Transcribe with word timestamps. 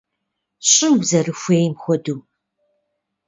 ЩӀы 0.71 0.87
узэрыхуейм 0.97 1.73
хуэдэу! 1.81 2.19